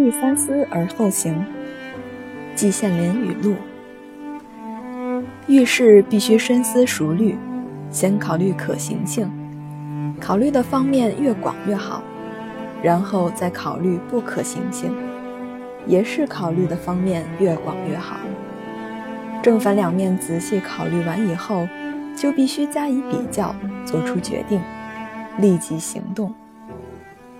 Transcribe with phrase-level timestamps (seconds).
[0.00, 1.44] 必三思而后行。
[2.54, 3.54] 季羡林语录：
[5.46, 7.36] 遇事必须深思熟虑，
[7.90, 9.30] 先考虑可行性，
[10.18, 12.02] 考虑的方面越广越好，
[12.82, 14.90] 然后再考虑不可行性，
[15.86, 18.16] 也是考虑的方面越广越好。
[19.42, 21.68] 正反两面仔细考虑完以后，
[22.16, 23.54] 就必须加以比较，
[23.84, 24.62] 做出决定，
[25.36, 26.32] 立即行动。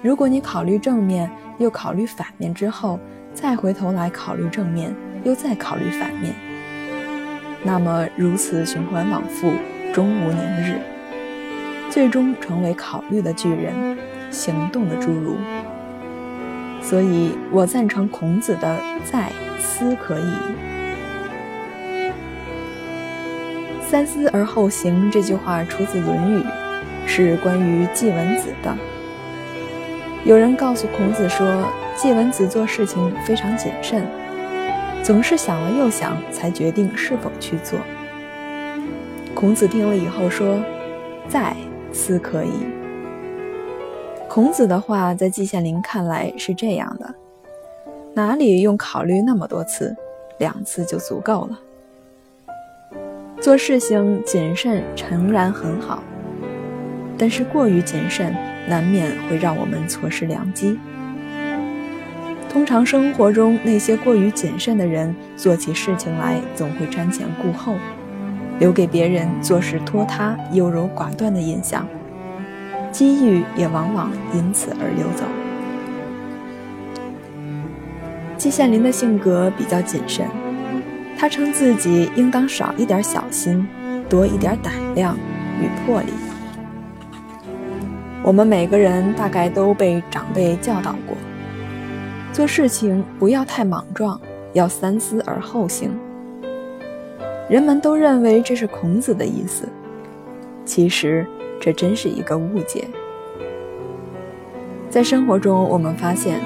[0.00, 2.98] 如果你考虑正面，又考虑反面之后，
[3.32, 4.92] 再回头来考虑正面，
[5.24, 6.34] 又再考虑反面，
[7.62, 9.52] 那么如此循环往复，
[9.92, 10.78] 终无宁日，
[11.90, 13.96] 最终成为考虑的巨人，
[14.30, 15.36] 行动的侏儒。
[16.82, 18.78] 所以我赞成孔子的
[19.10, 20.22] “在思可以”。
[23.88, 26.42] 三思而后行这句话出自《论语》，
[27.06, 28.76] 是关于季文子的。
[30.26, 31.46] 有人告诉孔子说，
[31.94, 34.04] 季文子做事情非常谨慎，
[35.00, 37.78] 总是想了又想才决定是否去做。
[39.36, 40.60] 孔子听了以后说
[41.30, 41.54] ：“再
[41.92, 42.50] 思可以。”
[44.28, 47.14] 孔子的话在季羡林看来是这样的：
[48.12, 49.94] 哪里用考虑那么多次，
[50.40, 51.60] 两次就足够了。
[53.40, 56.02] 做事情谨慎诚然很好，
[57.18, 58.34] 但是过于谨慎
[58.68, 60.78] 难免会让我们错失良机。
[62.48, 67.74] 通常生活中那些过于谨慎的人，做起事情来总会瞻前顾后，
[68.58, 71.86] 留给别人做事拖沓、优柔寡断的印象，
[72.90, 75.24] 机遇也往往因此而溜走。
[78.38, 80.26] 季羡林的性格比较谨慎。
[81.18, 83.66] 他称自己应当少一点小心，
[84.06, 85.16] 多一点胆量
[85.60, 86.12] 与魄力。
[88.26, 91.16] 我们每个人大概都被长辈教导过，
[92.32, 94.20] 做事情不要太莽撞，
[94.52, 95.96] 要三思而后行。
[97.48, 99.68] 人们都认为这是孔子的意思，
[100.64, 101.24] 其实
[101.60, 102.88] 这真是一个误解。
[104.90, 106.40] 在生活中，我们发现，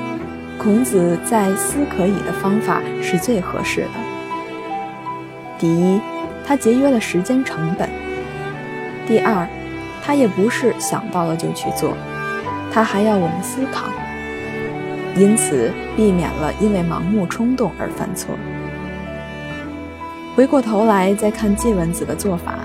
[0.59, 3.89] 孔子在思可以的方法是最合适的。
[5.59, 5.99] 第一，
[6.47, 7.89] 他节约了时间成本；
[9.09, 9.49] 第二，
[10.11, 11.97] 他也不是想到了就去做，
[12.73, 13.87] 他还要我们思考，
[15.17, 18.35] 因此避免了因为盲目冲动而犯错。
[20.35, 22.57] 回过头来再看季文子的做法，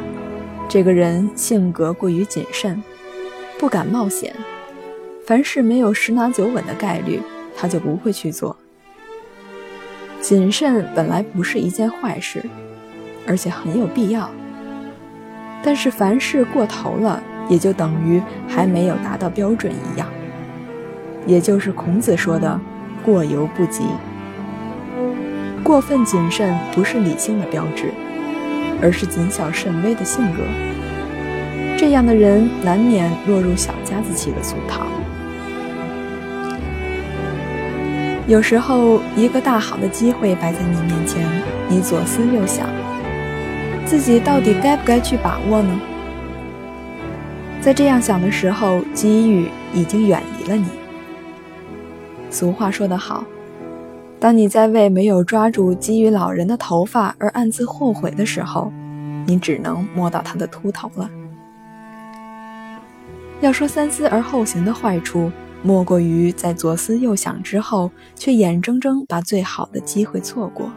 [0.68, 2.82] 这个人性格过于谨慎，
[3.60, 4.36] 不敢冒险，
[5.28, 7.22] 凡事没有十拿九稳的概率，
[7.56, 8.58] 他就不会去做。
[10.20, 12.44] 谨慎本来不是一件坏事。
[13.28, 14.32] 而且很有必要，
[15.64, 20.08] 但是凡事过头了，也就等于还没有达到标准一样。
[21.26, 22.60] 也就是孔子说的
[23.04, 23.84] “过犹不及”。
[25.64, 27.92] 过分谨慎不是理性的标志，
[28.82, 30.44] 而是谨小慎微的性格。
[31.78, 34.86] 这样的人难免落入小家子气的俗套。
[38.28, 41.24] 有时候，一个大好的机会摆在你面前，
[41.68, 42.68] 你左思右想。
[43.86, 45.80] 自己到底该不该去把握呢？
[47.66, 50.68] 在这样想的时候，机遇已经远离了你。
[52.30, 53.26] 俗话说得好，
[54.20, 58.72] 当你在为没有抓住机遇老人的头发而暗自后悔的时候，
[59.26, 61.10] 你只能摸到他的秃头了。
[63.42, 65.32] 要说三思而后行的坏处，
[65.64, 70.70] 莫过于在左思右想之后，却眼睁睁把最好的机会错过。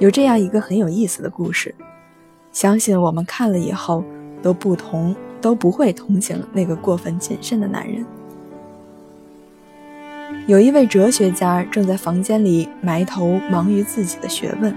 [0.00, 1.74] 有这样一个很有意思的故事，
[2.52, 4.04] 相信我们看了以后
[4.42, 8.04] 都不同都不会同情那个过分谨慎的男人。
[10.46, 14.74] 有一位哲学家正在房间里埋头忙于自己的学问，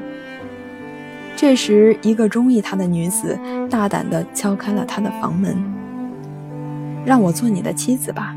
[1.35, 5.55] 这时一个中意他的女子大胆地敲开了他的房门
[7.05, 8.35] ：“让我做你的妻子吧，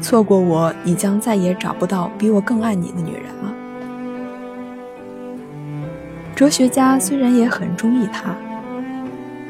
[0.00, 3.54] 错过我，你将再也找不到比我更爱你的女人了。”
[6.34, 8.34] 哲学家虽然也很中意他，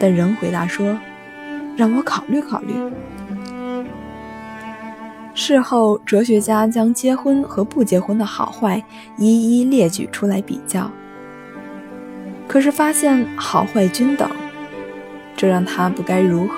[0.02, 0.98] 但仍回答说
[1.78, 2.74] ：“让我考虑考虑。”
[5.32, 8.82] 事后，哲学家将结婚和不结婚的好坏
[9.16, 10.90] 一一列举出来比较，
[12.48, 14.28] 可是发现好坏均等，
[15.36, 16.54] 这让他不该如何，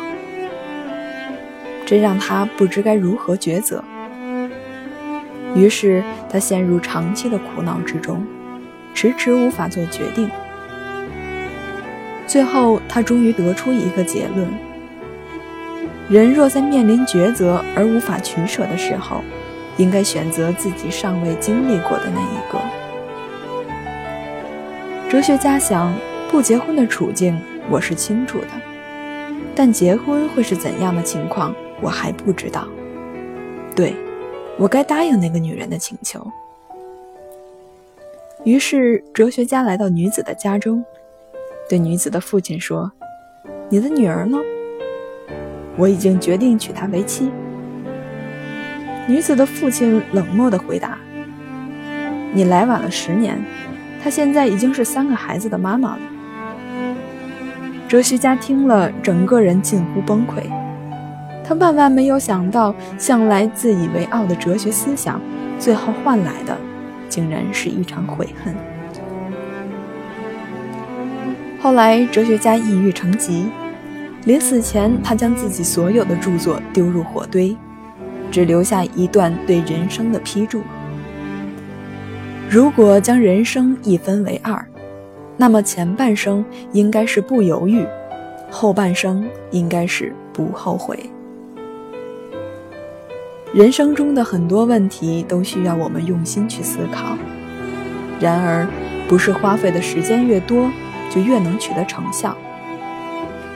[1.85, 3.85] 这让他不知该如何抉择。
[5.55, 8.25] 于是他陷入长期的苦恼之中。
[8.94, 10.31] 迟迟无法做决定，
[12.35, 14.49] 最后他终于得出一个结论：
[16.09, 19.23] 人若在面临抉择而无法取舍的时候，
[19.77, 22.59] 应该选择自己尚未经历过的那一个。
[25.09, 25.95] 哲学家想，
[26.29, 27.41] 不结婚的处境
[27.71, 28.49] 我是清楚的，
[29.55, 32.67] 但结婚会是怎样的情况，我还不知道。
[33.77, 33.95] 对，
[34.59, 36.21] 我该答应那个女人的请求。
[38.43, 40.85] 于是，哲学家来到女子的家中，
[41.75, 42.93] 对女子的父亲说
[43.69, 44.38] ：“你的女儿呢？
[45.76, 47.32] 我已经决定娶她为妻。”
[49.09, 50.97] 女子的父亲冷漠地回答
[52.32, 53.44] ：“你来晚了十年，
[54.00, 55.99] 她现在已经是三个孩子的妈妈了。”
[57.91, 60.44] 哲学家听了，整个人近乎崩溃。
[61.43, 65.21] 他万万没有想到，向来自以为傲的哲学思想，
[65.59, 66.56] 最后换来的，
[67.09, 68.55] 竟然是一场悔恨。
[71.64, 73.46] 后来，哲学家抑郁成疾，
[74.26, 77.56] 临死前，他将自己所有的著作丢入火堆。
[78.31, 80.61] 只留下一段对人生的批注：
[82.50, 84.62] 如果将人生一分为二，
[85.38, 87.82] 那么前半生应该是不犹豫，
[88.50, 91.08] 后半生应该是不后悔。
[93.55, 97.16] 人生中的很多问题都需要我们用心去思考，
[98.20, 98.69] 然而，
[99.08, 100.70] 不是花费的时间越多
[101.11, 102.37] 就越能取得成效。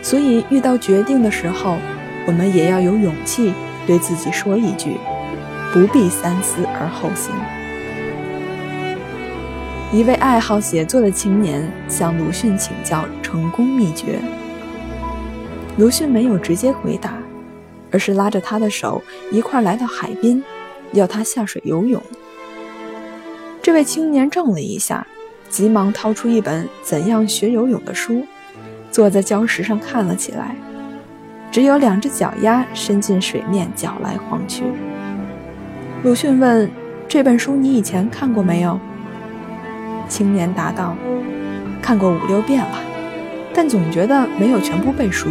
[0.03, 1.77] 所以，遇到决定的时候，
[2.27, 3.53] 我们也要有勇气。
[3.87, 4.99] 对自己说一句
[5.73, 7.35] ：“不必三思而后行。”
[9.91, 14.19] 一位爱好写作的青年向鲁迅请教成功秘诀。
[15.79, 17.15] 鲁迅没有直接回答，
[17.91, 19.03] 而是拉着他的手
[19.33, 20.45] 一块来到海边，
[20.93, 22.03] 要他下水游泳。
[23.63, 25.07] 这位青年怔了一下，
[25.49, 28.27] 急忙掏出一本《怎样学游泳》的书，
[28.91, 30.55] 坐在礁石上看了起来。
[31.51, 34.65] 只有两只脚丫伸进水面，搅来晃去。
[36.03, 36.71] 鲁迅问
[37.09, 38.79] ：“这本书你以前看过没有？”
[40.09, 40.95] 青年答道
[41.81, 42.79] ：“看过五六遍了，
[43.55, 45.29] 但总觉得没有全部背熟。”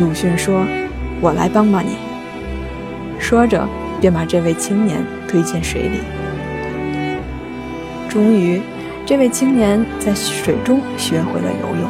[0.00, 0.64] 鲁迅说
[1.20, 1.96] ：“我来帮帮你。”
[3.20, 3.68] 说着，
[4.00, 5.98] 便把这位青年推进水里。
[8.10, 8.60] 终于，
[9.06, 11.88] 这位青年在水中学会了游泳。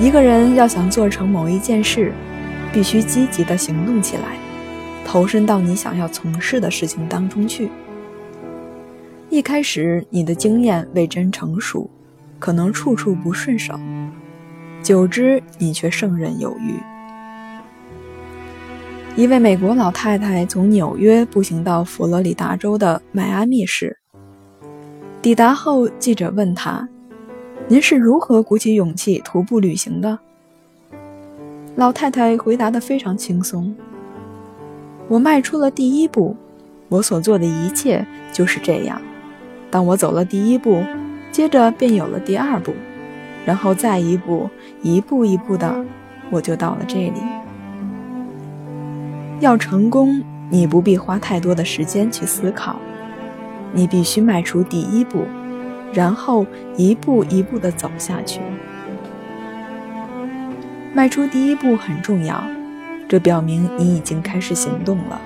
[0.00, 2.10] 一个人要想做成某一件事，
[2.72, 4.38] 必须积极地行动起来，
[5.04, 7.68] 投身到你想要从事的事情当中去。
[9.28, 11.88] 一开始你的经验未臻成熟，
[12.38, 13.78] 可能处处不顺手，
[14.82, 16.91] 久之你却胜任有余。
[19.14, 23.98] 一位美国老太太从纽约步行到佛罗里达州的迈阿密市，
[25.20, 26.88] 抵达后，记者问她。
[27.68, 30.18] 您是如何鼓起勇气徒步旅行的？
[31.76, 33.74] 老太太回答得非常轻松。
[35.08, 36.34] 我迈出了第一步，
[36.88, 38.98] 我所做的一切就是这样。
[39.70, 40.82] 当我走了第一步，
[41.30, 42.72] 接着便有了第二步，
[43.44, 44.48] 然后再一步，
[44.82, 45.84] 一步一步的，
[46.30, 47.41] 我就到了这里。
[49.42, 52.76] 要成功，你不必花太多的时间去思考，
[53.72, 55.26] 你必须迈出第一步。
[55.92, 56.46] 然后
[56.76, 58.40] 一步一步地走下去，
[60.94, 62.40] 迈出第一步很重要，
[63.08, 65.20] 这表明你已经开始行动了。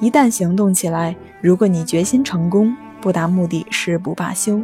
[0.00, 4.60] 一旦行动起来，如果你决心成功，不达目的誓不罢休，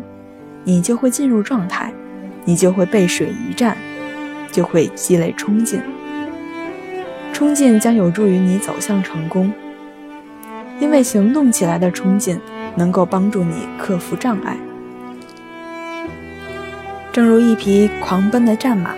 [0.65, 1.91] 你就会进入状态，
[2.45, 3.75] 你就会背水一战，
[4.53, 5.81] 就会积累冲劲。
[7.35, 9.53] 冲劲将有助于你走向成功，
[10.79, 12.41] 因为行动起来的冲劲
[12.77, 14.57] 能够帮助你克服障碍。
[17.13, 18.95] 正如一匹狂奔的战马，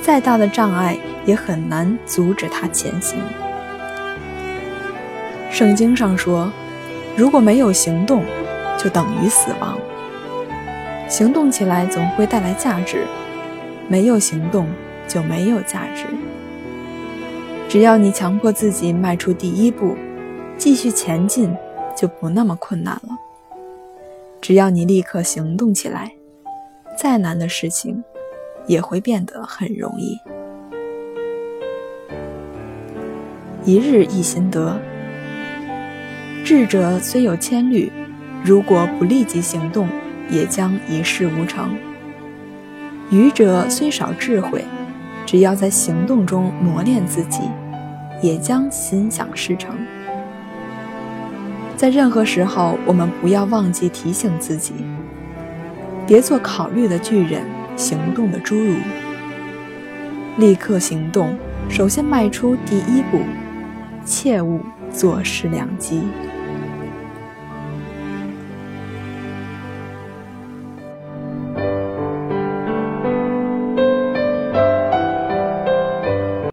[0.00, 3.18] 再大的障碍也很难阻止它前行。
[5.50, 6.50] 圣经上说，
[7.14, 8.24] 如果没有行动，
[8.78, 9.78] 就等于死亡。
[11.08, 13.04] 行动起来总会带来价值，
[13.86, 14.66] 没有行动
[15.06, 16.06] 就没有价值。
[17.70, 19.96] 只要你强迫自己迈出第一步，
[20.58, 21.54] 继续前进
[21.96, 23.16] 就不那么困难了。
[24.40, 26.10] 只要你立刻行动起来。
[26.98, 28.02] 再难的事情，
[28.66, 30.18] 也会变得很容易。
[33.64, 34.76] 一日一心得。
[36.44, 37.92] 智者虽有千虑，
[38.44, 39.88] 如果不立即行动，
[40.28, 41.76] 也将一事无成。
[43.12, 44.64] 愚者虽少智慧，
[45.30, 47.42] 只要在行动中磨练自己，
[48.20, 49.76] 也将心想事成。
[51.76, 54.74] 在任何时候，我们不要忘记提醒自己。
[56.04, 57.44] 别做考虑的巨人，
[57.76, 58.74] 行动的侏儒。
[60.36, 63.20] 立刻行动，首先迈出第一步，
[64.04, 64.60] 切勿
[64.90, 66.02] 坐失良机。